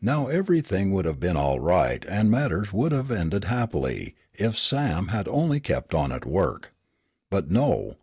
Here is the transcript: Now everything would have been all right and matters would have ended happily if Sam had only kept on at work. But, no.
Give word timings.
Now 0.00 0.28
everything 0.28 0.90
would 0.92 1.04
have 1.04 1.20
been 1.20 1.36
all 1.36 1.60
right 1.60 2.02
and 2.08 2.30
matters 2.30 2.72
would 2.72 2.92
have 2.92 3.10
ended 3.10 3.44
happily 3.44 4.14
if 4.32 4.56
Sam 4.56 5.08
had 5.08 5.28
only 5.28 5.60
kept 5.60 5.92
on 5.92 6.12
at 6.12 6.24
work. 6.24 6.72
But, 7.28 7.50
no. 7.50 7.98